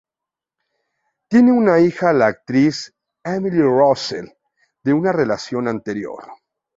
[1.27, 2.91] Tiene una hija la actriz
[3.23, 4.29] Emily Russell
[4.83, 6.23] de una relación anterior.